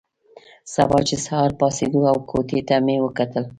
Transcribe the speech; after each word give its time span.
سبا 0.73 0.99
چې 1.07 1.15
سهار 1.25 1.51
پاڅېدو 1.59 2.01
او 2.11 2.17
کوټې 2.29 2.59
ته 2.67 2.75
مې 2.85 2.95
وکتل. 3.05 3.43